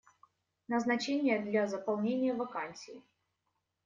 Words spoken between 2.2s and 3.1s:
вакансий.